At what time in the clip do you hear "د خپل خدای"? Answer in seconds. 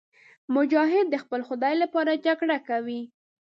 1.09-1.73